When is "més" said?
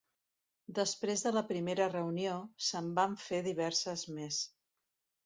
4.17-4.41